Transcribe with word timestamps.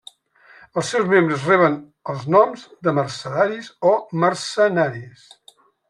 Els 0.81 0.87
seus 0.93 1.11
membres 1.11 1.45
reben 1.49 1.75
els 2.15 2.25
noms 2.37 2.65
de 2.89 2.95
mercedaris 3.01 3.71
o 3.91 3.93
mercenaris. 4.27 5.29